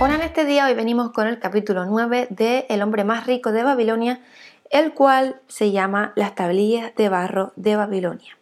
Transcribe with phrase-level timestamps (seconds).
[0.00, 3.50] Hola, en este día hoy venimos con el capítulo 9 de El hombre más rico
[3.50, 4.20] de Babilonia,
[4.70, 8.38] el cual se llama Las tablillas de barro de Babilonia.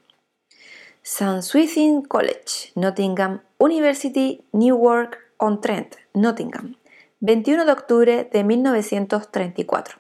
[1.03, 1.41] St.
[1.41, 6.77] Swithin College, Nottingham University, Newark on Trent, Nottingham,
[7.21, 9.97] 21 de octubre de 1934.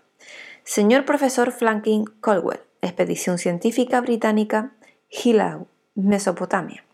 [0.63, 4.73] Señor profesor Franklin Colwell, Expedición Científica Británica,
[5.09, 6.85] Hilau, Mesopotamia.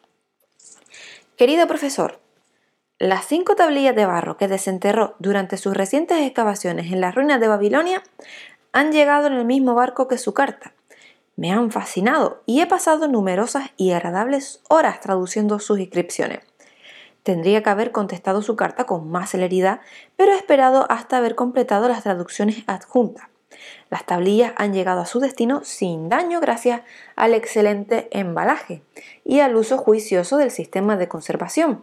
[1.36, 2.20] Querido profesor,
[3.02, 7.48] las cinco tablillas de barro que desenterró durante sus recientes excavaciones en las ruinas de
[7.48, 8.00] Babilonia
[8.70, 10.72] han llegado en el mismo barco que su carta.
[11.34, 16.42] Me han fascinado y he pasado numerosas y agradables horas traduciendo sus inscripciones.
[17.24, 19.80] Tendría que haber contestado su carta con más celeridad,
[20.14, 23.26] pero he esperado hasta haber completado las traducciones adjuntas.
[23.90, 26.82] Las tablillas han llegado a su destino sin daño gracias
[27.16, 28.84] al excelente embalaje
[29.24, 31.82] y al uso juicioso del sistema de conservación.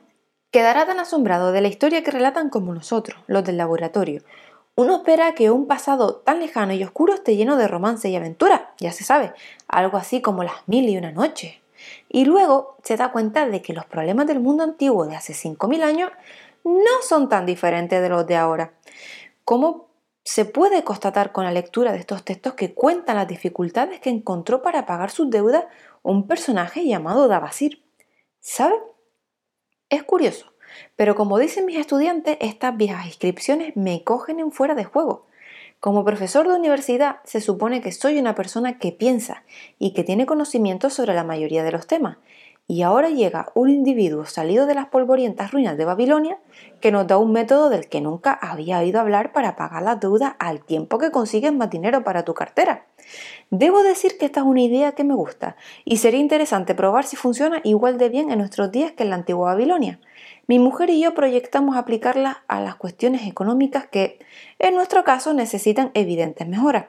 [0.52, 4.23] Quedará tan asombrado de la historia que relatan como nosotros, los del laboratorio.
[4.75, 8.73] Uno espera que un pasado tan lejano y oscuro esté lleno de romance y aventura,
[8.80, 9.33] ya se sabe,
[9.67, 11.56] algo así como las mil y una noches.
[12.09, 15.83] Y luego se da cuenta de que los problemas del mundo antiguo de hace 5.000
[15.83, 16.11] años
[16.63, 18.73] no son tan diferentes de los de ahora.
[19.45, 19.88] ¿Cómo
[20.23, 24.61] se puede constatar con la lectura de estos textos que cuentan las dificultades que encontró
[24.61, 25.66] para pagar sus deudas
[26.02, 27.84] un personaje llamado Dabasir?
[28.39, 28.75] ¿Sabe?
[29.90, 30.54] Es curioso,
[30.95, 35.26] pero como dicen mis estudiantes, estas viejas inscripciones me cogen en fuera de juego.
[35.80, 39.44] Como profesor de universidad se supone que soy una persona que piensa
[39.80, 42.18] y que tiene conocimiento sobre la mayoría de los temas,
[42.70, 46.38] y ahora llega un individuo salido de las polvorientas ruinas de Babilonia
[46.81, 50.36] que nos da un método del que nunca había oído hablar para pagar las deudas
[50.38, 52.86] al tiempo que consigues más dinero para tu cartera.
[53.50, 57.16] Debo decir que esta es una idea que me gusta y sería interesante probar si
[57.16, 60.00] funciona igual de bien en nuestros días que en la antigua Babilonia.
[60.45, 64.20] Mi mujer y yo proyectamos aplicarla a las cuestiones económicas que,
[64.59, 66.86] en nuestro caso, necesitan evidentes mejoras.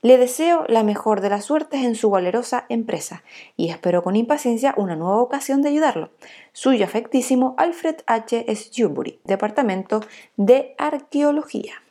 [0.00, 3.24] Le deseo la mejor de las suertes en su valerosa empresa
[3.56, 6.10] y espero con impaciencia una nueva ocasión de ayudarlo.
[6.52, 8.46] Suyo afectísimo Alfred H.
[8.54, 10.00] Stewbury, Departamento
[10.36, 11.82] de Arqueología.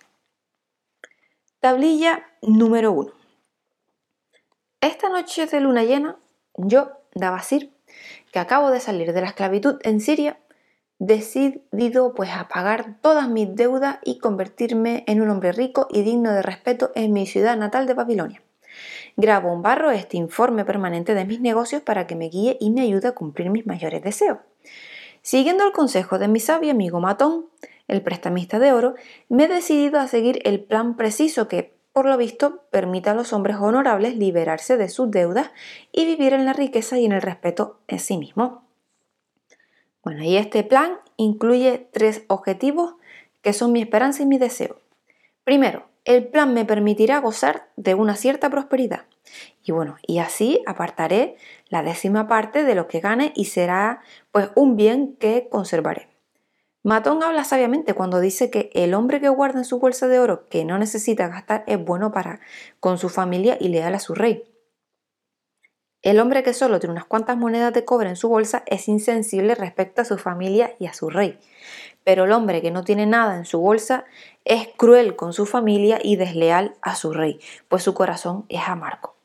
[1.60, 3.12] Tablilla número 1.
[4.80, 6.18] Esta noche de luna llena,
[6.56, 7.74] yo, Dabasir,
[8.32, 10.40] que acabo de salir de la esclavitud en Siria,
[11.00, 16.32] decidido pues a pagar todas mis deudas y convertirme en un hombre rico y digno
[16.32, 18.42] de respeto en mi ciudad natal de Babilonia.
[19.16, 22.82] Grabo un barro este informe permanente de mis negocios para que me guíe y me
[22.82, 24.40] ayude a cumplir mis mayores deseos.
[25.22, 27.48] Siguiendo el consejo de mi sabio amigo Matón,
[27.88, 28.96] el prestamista de oro,
[29.30, 33.34] me he decidido a seguir el plan preciso que, por lo visto, permita a los
[33.34, 35.52] hombres honorables liberarse de sus deudas
[35.92, 38.67] y vivir en la riqueza y en el respeto en sí mismo.
[40.08, 42.96] Bueno, y este plan incluye tres objetivos
[43.42, 44.78] que son mi esperanza y mi deseo.
[45.44, 49.02] Primero, el plan me permitirá gozar de una cierta prosperidad.
[49.66, 51.36] Y bueno, y así apartaré
[51.68, 54.00] la décima parte de lo que gane y será
[54.32, 56.08] pues un bien que conservaré.
[56.84, 60.48] Matón habla sabiamente cuando dice que el hombre que guarda en su bolsa de oro
[60.48, 62.40] que no necesita gastar es bueno para
[62.80, 64.46] con su familia y leal a su rey.
[66.08, 69.56] El hombre que solo tiene unas cuantas monedas de cobre en su bolsa es insensible
[69.56, 71.38] respecto a su familia y a su rey.
[72.06, 74.06] Pero el hombre que no tiene nada en su bolsa
[74.46, 79.18] es cruel con su familia y desleal a su rey, pues su corazón es amargo.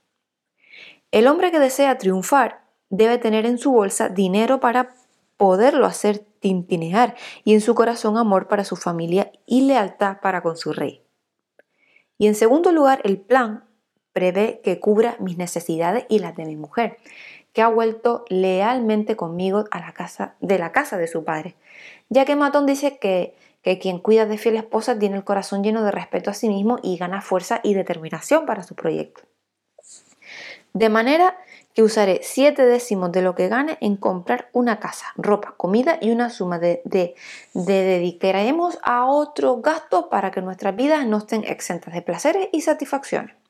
[1.12, 4.96] El hombre que desea triunfar debe tener en su bolsa dinero para
[5.36, 7.14] poderlo hacer tintinear
[7.44, 11.04] y en su corazón amor para su familia y lealtad para con su rey.
[12.18, 13.66] Y en segundo lugar, el plan
[14.12, 16.98] prevé que cubra mis necesidades y las de mi mujer,
[17.52, 21.54] que ha vuelto lealmente conmigo a la casa de la casa de su padre,
[22.08, 25.82] ya que Matón dice que, que quien cuida de fiel esposa tiene el corazón lleno
[25.82, 29.22] de respeto a sí mismo y gana fuerza y determinación para su proyecto.
[30.72, 31.36] De manera
[31.74, 36.10] que usaré siete décimos de lo que gane en comprar una casa, ropa, comida y
[36.10, 37.14] una suma de, de,
[37.52, 42.62] de dedicaremos a otros gastos para que nuestras vidas no estén exentas de placeres y
[42.62, 43.41] satisfacciones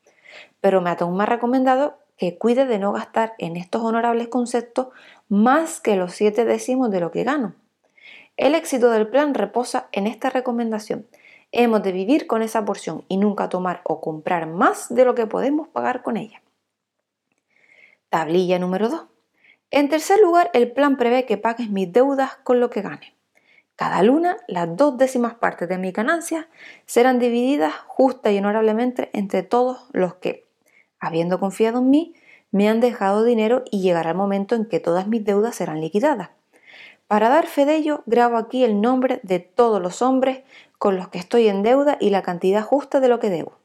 [0.61, 4.87] pero me ha recomendado que cuide de no gastar en estos honorables conceptos
[5.29, 7.55] más que los siete décimos de lo que gano.
[8.37, 11.05] El éxito del plan reposa en esta recomendación.
[11.51, 15.27] Hemos de vivir con esa porción y nunca tomar o comprar más de lo que
[15.27, 16.41] podemos pagar con ella.
[18.09, 19.03] Tablilla número 2.
[19.69, 23.15] En tercer lugar, el plan prevé que pagues mis deudas con lo que gane.
[23.75, 26.47] Cada luna, las dos décimas partes de mi ganancia
[26.85, 30.45] serán divididas justa y honorablemente entre todos los que,
[30.99, 32.13] habiendo confiado en mí,
[32.51, 36.29] me han dejado dinero y llegará el momento en que todas mis deudas serán liquidadas.
[37.07, 40.43] Para dar fe de ello, grabo aquí el nombre de todos los hombres
[40.77, 43.57] con los que estoy en deuda y la cantidad justa de lo que debo.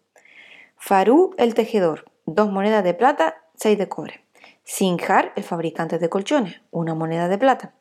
[0.76, 4.24] Farú el tejedor, dos monedas de plata, seis de cobre.
[4.64, 7.74] Sinjar el fabricante de colchones, una moneda de plata.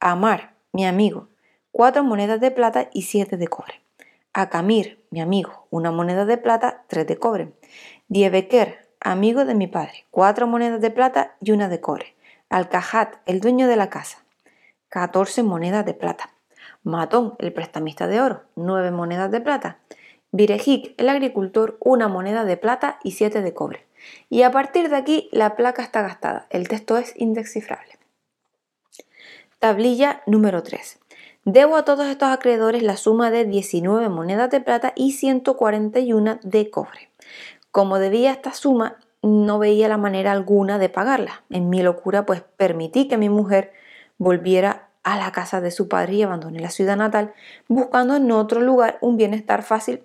[0.00, 1.28] Amar, mi amigo,
[1.74, 3.82] cuatro monedas de plata y siete de cobre.
[4.32, 7.52] Akamir, mi amigo, una moneda de plata, tres de cobre.
[8.06, 12.14] Diebeker, amigo de mi padre, cuatro monedas de plata y una de cobre.
[12.48, 14.24] Alcajat, el dueño de la casa,
[14.90, 16.30] 14 monedas de plata.
[16.84, 19.78] Matón, el prestamista de oro, 9 monedas de plata.
[20.30, 23.84] Virejik, el agricultor, una moneda de plata y 7 de cobre.
[24.30, 26.46] Y a partir de aquí la placa está gastada.
[26.50, 27.98] El texto es indescifrable.
[29.58, 31.00] Tablilla número 3.
[31.46, 36.70] Debo a todos estos acreedores la suma de 19 monedas de plata y 141 de
[36.70, 37.10] cobre.
[37.70, 41.44] Como debía esta suma, no veía la manera alguna de pagarla.
[41.50, 43.72] En mi locura, pues permití que mi mujer
[44.16, 47.34] volviera a la casa de su padre y abandoné la ciudad natal,
[47.68, 50.02] buscando en otro lugar un bienestar fácil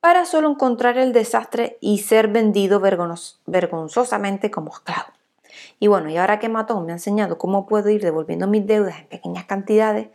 [0.00, 5.12] para solo encontrar el desastre y ser vendido vergonzosamente como esclavo.
[5.78, 8.98] Y bueno, y ahora que Matón me ha enseñado cómo puedo ir devolviendo mis deudas
[8.98, 10.08] en pequeñas cantidades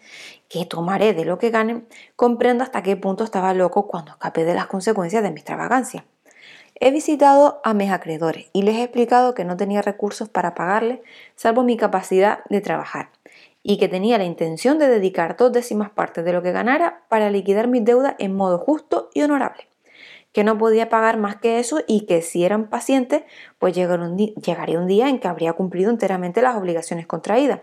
[0.51, 1.83] que tomaré de lo que gane,
[2.17, 6.03] comprendo hasta qué punto estaba loco cuando escapé de las consecuencias de mi extravagancia.
[6.75, 10.99] He visitado a mis acreedores y les he explicado que no tenía recursos para pagarles
[11.35, 13.11] salvo mi capacidad de trabajar
[13.63, 17.29] y que tenía la intención de dedicar dos décimas partes de lo que ganara para
[17.29, 19.69] liquidar mis deudas en modo justo y honorable,
[20.33, 23.23] que no podía pagar más que eso y que si eran pacientes,
[23.57, 27.61] pues llegaría un día en que habría cumplido enteramente las obligaciones contraídas.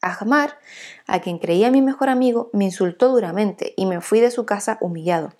[0.00, 0.58] Ahmar,
[1.06, 4.78] a quien creía mi mejor amigo, me insultó duramente y me fui de su casa
[4.80, 5.32] humillado.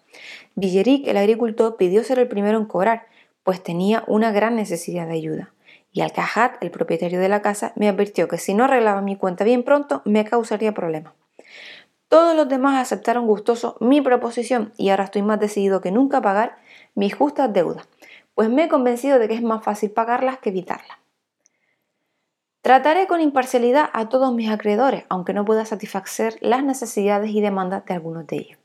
[0.55, 3.07] Villerik, el agricultor, pidió ser el primero en cobrar,
[3.43, 5.53] pues tenía una gran necesidad de ayuda
[5.93, 9.45] y Al-Kahad, el propietario de la casa, me advirtió que si no arreglaba mi cuenta
[9.45, 11.15] bien pronto me causaría problemas.
[12.09, 16.23] Todos los demás aceptaron gustoso mi proposición y ahora estoy más decidido que nunca a
[16.23, 16.57] pagar
[16.95, 17.89] mis justas deudas,
[18.35, 20.99] pues me he convencido de que es más fácil pagarlas que evitarlas.
[22.61, 27.85] Trataré con imparcialidad a todos mis acreedores, aunque no pueda satisfacer las necesidades y demandas
[27.85, 28.59] de algunos de ellos.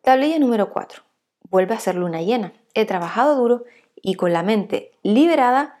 [0.00, 1.02] Tablilla número 4.
[1.50, 2.52] Vuelve a ser luna llena.
[2.74, 3.64] He trabajado duro
[3.96, 5.78] y con la mente liberada,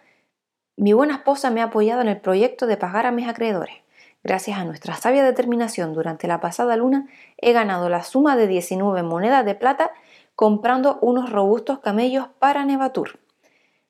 [0.76, 3.76] mi buena esposa me ha apoyado en el proyecto de pagar a mis acreedores.
[4.22, 7.08] Gracias a nuestra sabia determinación durante la pasada luna,
[7.38, 9.92] he ganado la suma de 19 monedas de plata
[10.34, 13.20] comprando unos robustos camellos para Nevatur.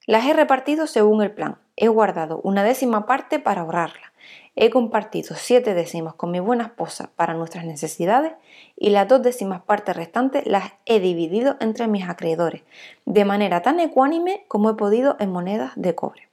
[0.06, 1.58] Las he repartido según el plan.
[1.76, 4.12] He guardado una décima parte para ahorrarla.
[4.54, 8.32] He compartido siete décimas con mi buena esposa para nuestras necesidades
[8.76, 12.62] y las dos décimas partes restantes las he dividido entre mis acreedores,
[13.04, 16.30] de manera tan ecuánime como he podido en monedas de cobre.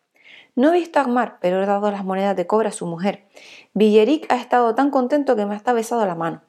[0.55, 3.25] No he visto a Agmar, pero he dado las monedas de cobre a su mujer.
[3.73, 6.41] Villeric ha estado tan contento que me ha besado la mano.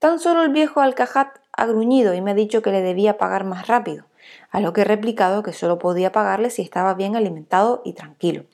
[0.00, 3.44] Tan solo el viejo Alcajat ha gruñido y me ha dicho que le debía pagar
[3.44, 4.06] más rápido,
[4.50, 8.44] a lo que he replicado que solo podía pagarle si estaba bien alimentado y tranquilo.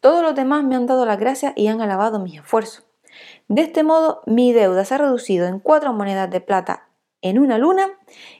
[0.00, 2.84] Todos los demás me han dado las gracias y han alabado mis esfuerzos.
[3.48, 6.88] De este modo, mi deuda se ha reducido en cuatro monedas de plata
[7.20, 7.88] en una luna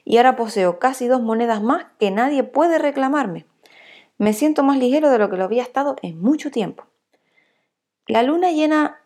[0.03, 3.45] y ahora poseo casi dos monedas más que nadie puede reclamarme.
[4.17, 6.85] Me siento más ligero de lo que lo había estado en mucho tiempo.
[8.07, 8.99] La luna llena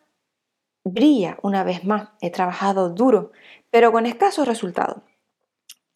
[0.84, 2.10] brilla una vez más.
[2.20, 3.30] He trabajado duro,
[3.70, 5.02] pero con escasos resultados.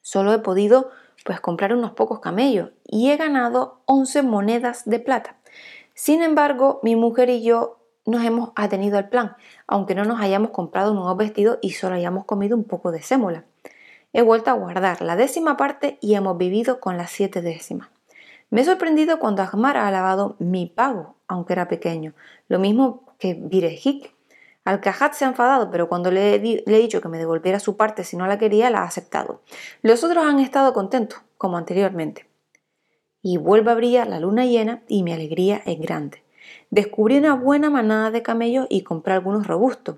[0.01, 0.91] Solo he podido
[1.25, 5.37] pues comprar unos pocos camellos y he ganado 11 monedas de plata.
[5.95, 9.37] Sin embargo, mi mujer y yo nos hemos atenido al plan,
[9.67, 13.45] aunque no nos hayamos comprado nuevos vestidos y solo hayamos comido un poco de sémola.
[14.13, 17.89] He vuelto a guardar la décima parte y hemos vivido con las siete décimas.
[18.51, 22.13] Me he sorprendido cuando Ahmar ha alabado mi pago, aunque era pequeño,
[22.49, 24.15] lo mismo que Virejik.
[24.65, 28.17] Al-Kajat se ha enfadado, pero cuando le he, dicho que me devolviera su parte si
[28.17, 29.43] no la quería, la ha aceptado.
[29.83, 32.33] Los otros han estado contentos, como anteriormente
[33.23, 36.23] y vuelve a brillar la luna llena y mi alegría es grande.
[36.71, 39.97] Descubrí una buena manada de camellos y compré algunos robustos.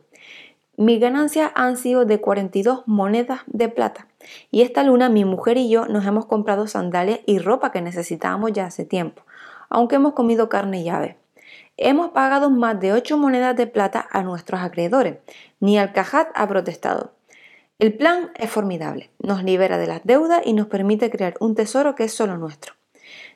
[0.76, 4.08] Mis ganancias han sido de 42 monedas de plata
[4.50, 8.52] y esta luna mi mujer y yo nos hemos comprado sandalias y ropa que necesitábamos
[8.52, 9.22] ya hace tiempo,
[9.70, 11.16] aunque hemos comido carne y ave.
[11.76, 15.16] Hemos pagado más de 8 monedas de plata a nuestros acreedores.
[15.58, 17.14] Ni Al-Cajat ha protestado.
[17.80, 21.96] El plan es formidable, nos libera de las deudas y nos permite crear un tesoro
[21.96, 22.74] que es solo nuestro.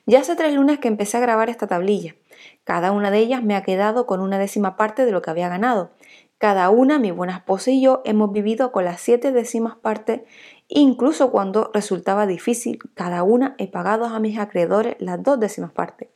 [0.05, 2.15] Ya hace tres lunas que empecé a grabar esta tablilla.
[2.63, 5.49] Cada una de ellas me ha quedado con una décima parte de lo que había
[5.49, 5.91] ganado.
[6.37, 10.21] Cada una, mi buena esposa y yo, hemos vivido con las siete décimas partes,
[10.69, 16.07] incluso cuando resultaba difícil, cada una he pagado a mis acreedores las dos décimas partes.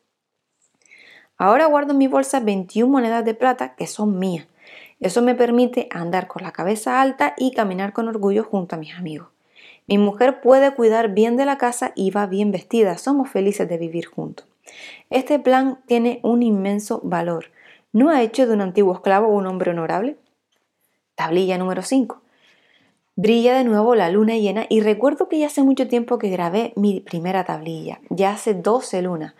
[1.37, 4.47] Ahora guardo en mi bolsa 21 monedas de plata que son mías.
[4.99, 8.95] Eso me permite andar con la cabeza alta y caminar con orgullo junto a mis
[8.95, 9.27] amigos.
[9.87, 12.97] Mi mujer puede cuidar bien de la casa y va bien vestida.
[12.97, 14.47] Somos felices de vivir juntos.
[15.09, 17.47] Este plan tiene un inmenso valor.
[17.91, 20.15] ¿No ha hecho de un antiguo esclavo un hombre honorable?
[21.15, 22.21] Tablilla número 5.
[23.15, 26.73] Brilla de nuevo la luna llena y recuerdo que ya hace mucho tiempo que grabé
[26.75, 29.35] mi primera tablilla, ya hace 12 lunas,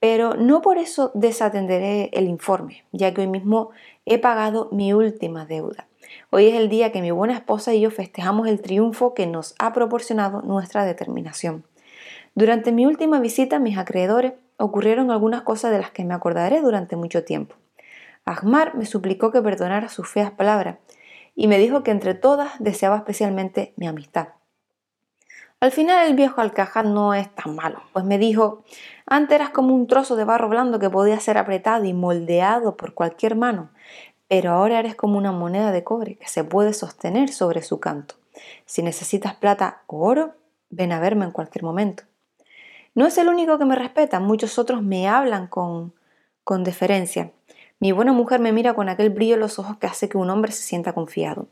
[0.00, 3.70] pero no por eso desatenderé el informe, ya que hoy mismo
[4.06, 5.86] he pagado mi última deuda.
[6.30, 9.54] Hoy es el día que mi buena esposa y yo festejamos el triunfo que nos
[9.58, 11.64] ha proporcionado nuestra determinación.
[12.34, 16.60] Durante mi última visita a mis acreedores ocurrieron algunas cosas de las que me acordaré
[16.60, 17.56] durante mucho tiempo.
[18.24, 20.76] Ahmar me suplicó que perdonara sus feas palabras
[21.34, 24.28] y me dijo que entre todas deseaba especialmente mi amistad.
[25.60, 28.62] Al final el viejo Alcajá no es tan malo, pues me dijo,
[29.06, 32.94] antes eras como un trozo de barro blando que podía ser apretado y moldeado por
[32.94, 33.70] cualquier mano,
[34.28, 38.14] pero ahora eres como una moneda de cobre que se puede sostener sobre su canto.
[38.66, 40.36] Si necesitas plata o oro,
[40.70, 42.04] ven a verme en cualquier momento.
[42.94, 45.92] No es el único que me respeta, muchos otros me hablan con,
[46.44, 47.32] con deferencia.
[47.80, 50.30] Mi buena mujer me mira con aquel brillo en los ojos que hace que un
[50.30, 51.48] hombre se sienta confiado.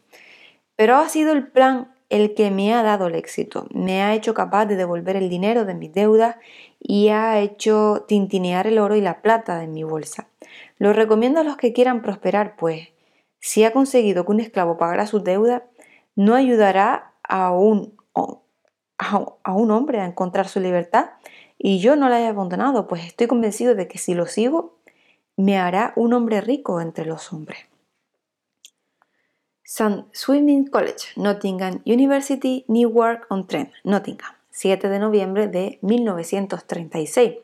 [0.77, 3.67] Pero ha sido el plan el que me ha dado el éxito.
[3.73, 6.37] Me ha hecho capaz de devolver el dinero de mis deudas
[6.81, 10.29] y ha hecho tintinear el oro y la plata de mi bolsa.
[10.79, 12.89] Lo recomiendo a los que quieran prosperar, pues
[13.41, 15.65] si ha conseguido que un esclavo pagara su deuda,
[16.15, 17.95] no ayudará a un,
[18.99, 21.11] a un hombre a encontrar su libertad.
[21.59, 24.77] Y yo no la he abandonado, pues estoy convencido de que si lo sigo,
[25.37, 27.59] me hará un hombre rico entre los hombres.
[29.69, 30.05] St.
[30.13, 34.31] Swimming College, Nottingham University, Newark-on-Trent, Nottingham.
[34.51, 37.35] 7 de noviembre de 1936.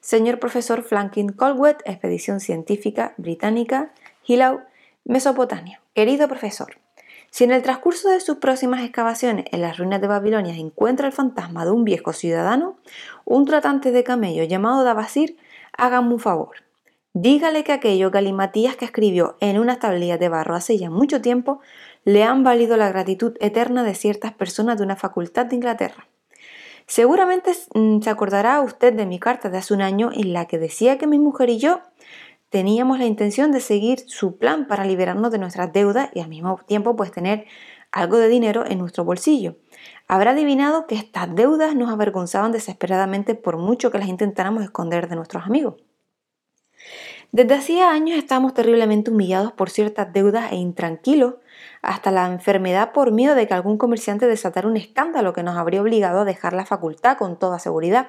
[0.00, 3.94] Señor profesor Franklin Colwett, Expedición Científica Británica,
[4.26, 4.60] Hillau,
[5.04, 5.80] Mesopotamia.
[5.94, 6.76] Querido profesor,
[7.30, 11.14] si en el transcurso de sus próximas excavaciones en las ruinas de Babilonia encuentra el
[11.14, 12.76] fantasma de un viejo ciudadano,
[13.24, 15.38] un tratante de camello llamado Dabasir,
[15.72, 16.56] hágame un favor.
[17.12, 21.60] Dígale que aquello galimatías que escribió en unas tablillas de barro hace ya mucho tiempo
[22.04, 26.06] le han valido la gratitud eterna de ciertas personas de una facultad de Inglaterra.
[26.86, 30.60] Seguramente mm, se acordará usted de mi carta de hace un año en la que
[30.60, 31.80] decía que mi mujer y yo
[32.48, 36.60] teníamos la intención de seguir su plan para liberarnos de nuestras deudas y al mismo
[36.64, 37.44] tiempo pues tener
[37.90, 39.56] algo de dinero en nuestro bolsillo.
[40.06, 45.16] Habrá adivinado que estas deudas nos avergonzaban desesperadamente por mucho que las intentáramos esconder de
[45.16, 45.89] nuestros amigos.
[47.32, 51.34] Desde hacía años estamos terriblemente humillados por ciertas deudas e intranquilos,
[51.80, 55.80] hasta la enfermedad por miedo de que algún comerciante desatara un escándalo que nos habría
[55.80, 58.08] obligado a dejar la facultad con toda seguridad.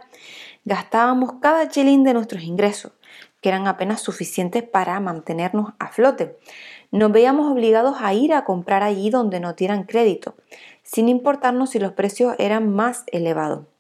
[0.66, 2.94] Gastábamos cada chelín de nuestros ingresos,
[3.42, 6.40] que eran apenas suficientes para mantenernos a flote.
[6.90, 10.34] Nos veíamos obligados a ir a comprar allí donde no dieran crédito,
[10.82, 13.71] sin importarnos si los precios eran más elevados.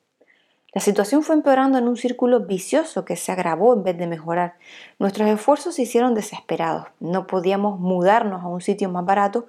[0.73, 4.55] La situación fue empeorando en un círculo vicioso que se agravó en vez de mejorar.
[4.99, 6.87] Nuestros esfuerzos se hicieron desesperados.
[7.01, 9.47] No podíamos mudarnos a un sitio más barato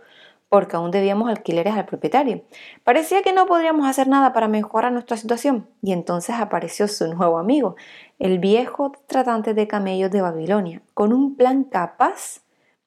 [0.48, 2.42] porque aún debíamos alquileres al propietario.
[2.82, 7.38] Parecía que no podríamos hacer nada para mejorar nuestra situación y entonces apareció su nuevo
[7.38, 7.76] amigo,
[8.18, 12.40] el viejo tratante de camellos de Babilonia, con un plan capaz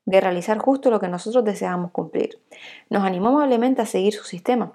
[0.03, 2.37] de realizar justo lo que nosotros deseábamos cumplir.
[2.89, 4.73] Nos animó amablemente a seguir su sistema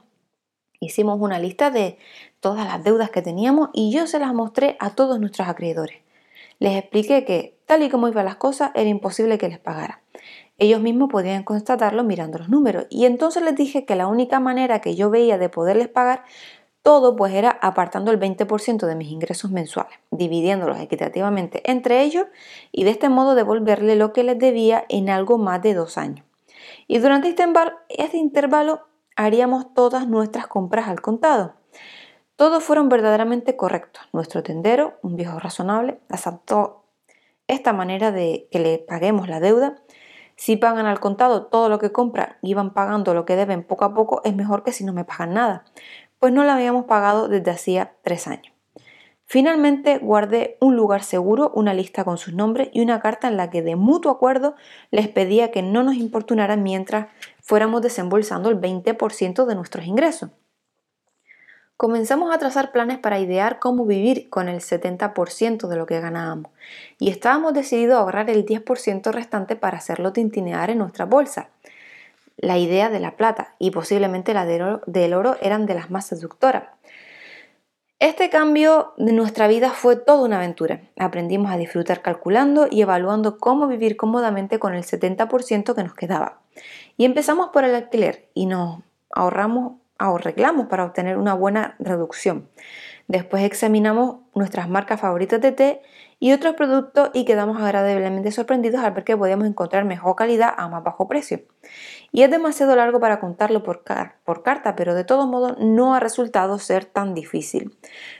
[0.80, 1.98] Hicimos una lista de
[2.40, 5.98] todas las deudas que teníamos y yo se las mostré a todos nuestros acreedores.
[6.58, 10.02] Les expliqué que, tal y como iban las cosas, era imposible que les pagara.
[10.58, 14.80] Ellos mismos podían constatarlo mirando los números y entonces les dije que la única manera
[14.80, 16.24] que yo veía de poderles pagar
[16.82, 22.26] todo pues era apartando el 20% de mis ingresos mensuales, dividiéndolos equitativamente entre ellos
[22.72, 26.24] y de este modo devolverle lo que les debía en algo más de dos años.
[26.86, 27.44] Y durante este,
[27.88, 28.89] este intervalo
[29.24, 31.54] haríamos todas nuestras compras al contado.
[32.36, 34.02] Todos fueron verdaderamente correctos.
[34.14, 36.84] Nuestro tendero, un viejo razonable, aceptó
[37.46, 39.76] esta manera de que le paguemos la deuda.
[40.36, 43.84] Si pagan al contado todo lo que compran y van pagando lo que deben poco
[43.84, 45.64] a poco, es mejor que si no me pagan nada,
[46.18, 48.54] pues no lo habíamos pagado desde hacía tres años.
[49.32, 53.48] Finalmente guardé un lugar seguro, una lista con sus nombres y una carta en la
[53.48, 54.56] que de mutuo acuerdo
[54.90, 57.06] les pedía que no nos importunaran mientras
[57.50, 60.30] fuéramos desembolsando el 20% de nuestros ingresos.
[61.76, 66.52] Comenzamos a trazar planes para idear cómo vivir con el 70% de lo que ganábamos
[67.00, 71.48] y estábamos decididos a ahorrar el 10% restante para hacerlo tintinear en nuestra bolsa.
[72.36, 76.68] La idea de la plata y posiblemente la del oro eran de las más seductoras.
[77.98, 80.82] Este cambio de nuestra vida fue toda una aventura.
[80.96, 86.40] Aprendimos a disfrutar calculando y evaluando cómo vivir cómodamente con el 70% que nos quedaba.
[87.00, 88.80] Y empezamos por el alquiler y nos
[89.10, 92.50] ahorramos, ahorreglamos para obtener una buena reducción.
[93.08, 95.82] Después examinamos nuestras marcas favoritas de té
[96.18, 100.68] y otros productos y quedamos agradablemente sorprendidos al ver que podíamos encontrar mejor calidad a
[100.68, 101.40] más bajo precio.
[102.12, 103.82] Y es demasiado largo para contarlo por,
[104.22, 107.78] por carta, pero de todo modo no ha resultado ser tan difícil.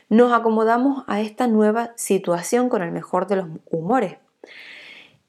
[0.09, 4.17] Nos acomodamos a esta nueva situación con el mejor de los humores.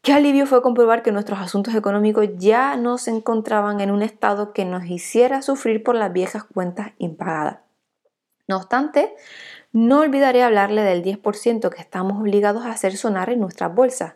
[0.04, 4.52] Qué alivio fue comprobar que nuestros asuntos económicos ya no se encontraban en un estado
[4.52, 7.60] que nos hiciera sufrir por las viejas cuentas impagadas.
[8.48, 9.14] No obstante,
[9.74, 14.16] no olvidaré hablarle del 10% que estamos obligados a hacer sonar en nuestras bolsas.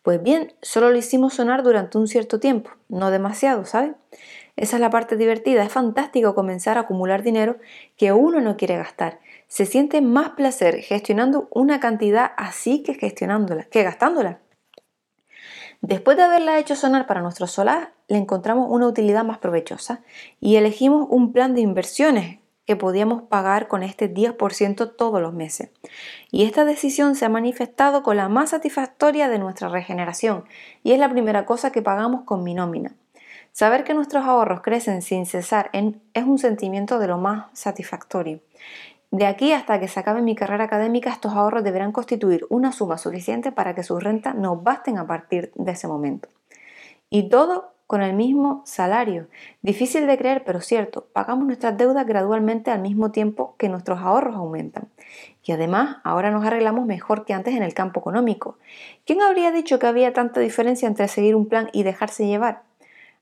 [0.00, 3.96] Pues bien, solo lo hicimos sonar durante un cierto tiempo, no demasiado, ¿sabe?
[4.56, 7.58] Esa es la parte divertida, es fantástico comenzar a acumular dinero
[7.98, 9.20] que uno no quiere gastar.
[9.46, 14.40] Se siente más placer gestionando una cantidad así que gestionándola, que gastándola.
[15.80, 20.02] Después de haberla hecho sonar para nuestro solar, le encontramos una utilidad más provechosa
[20.40, 25.70] y elegimos un plan de inversiones que podíamos pagar con este 10% todos los meses.
[26.30, 30.44] Y esta decisión se ha manifestado con la más satisfactoria de nuestra regeneración
[30.82, 32.94] y es la primera cosa que pagamos con mi nómina.
[33.52, 38.40] Saber que nuestros ahorros crecen sin cesar es un sentimiento de lo más satisfactorio.
[39.10, 42.98] De aquí hasta que se acabe mi carrera académica, estos ahorros deberán constituir una suma
[42.98, 46.28] suficiente para que sus rentas nos basten a partir de ese momento.
[47.08, 49.28] Y todo con el mismo salario.
[49.62, 54.36] Difícil de creer, pero cierto, pagamos nuestras deudas gradualmente al mismo tiempo que nuestros ahorros
[54.36, 54.88] aumentan.
[55.42, 58.58] Y además, ahora nos arreglamos mejor que antes en el campo económico.
[59.06, 62.60] ¿Quién habría dicho que había tanta diferencia entre seguir un plan y dejarse llevar?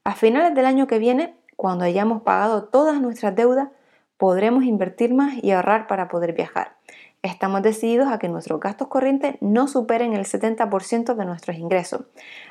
[0.02, 3.68] A finales del año que viene, cuando hayamos pagado todas nuestras deudas,
[4.18, 6.76] podremos invertir más y ahorrar para poder viajar.
[7.22, 12.02] Estamos decididos a que nuestros gastos corrientes no superen el 70% de nuestros ingresos.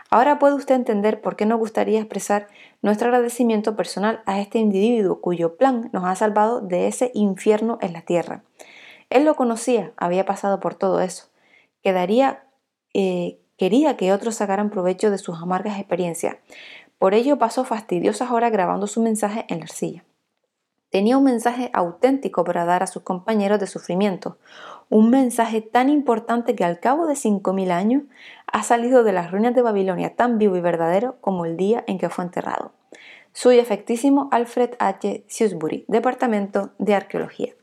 [0.10, 2.48] Ahora puede usted entender por qué nos gustaría expresar
[2.82, 7.94] nuestro agradecimiento personal a este individuo cuyo plan nos ha salvado de ese infierno en
[7.94, 8.44] la tierra.
[9.10, 11.30] Él lo conocía, había pasado por todo eso.
[11.82, 12.44] Quedaría,
[12.94, 16.38] eh, quería que otros sacaran provecho de sus amargas experiencias.
[16.98, 20.04] Por ello pasó fastidiosas horas grabando su mensaje en la arcilla.
[20.96, 24.38] Tenía un mensaje auténtico para dar a sus compañeros de sufrimiento,
[24.88, 28.04] un mensaje tan importante que al cabo de 5.000 años
[28.48, 31.98] ha salido de las ruinas de Babilonia tan vivo y verdadero como el día en
[31.98, 32.72] que fue enterrado.
[33.34, 35.26] Soy efectísimo Alfred H.
[35.28, 37.54] Shrewsbury, Departamento de Arqueología.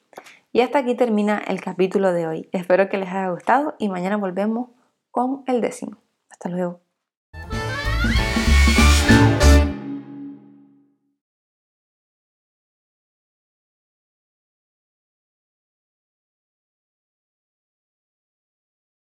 [0.53, 2.51] Y hasta aquí termina el capítulo de hoy.
[2.53, 4.69] Espero que les haya gustado y mañana volvemos
[5.11, 5.97] con el décimo.
[6.29, 6.82] Hasta luego.